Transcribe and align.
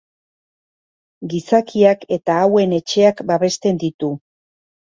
Gizakiak 1.33 2.09
eta 2.19 2.39
hauen 2.47 2.75
etxeak 2.81 3.25
babesten 3.31 3.81
ditu. 3.87 4.13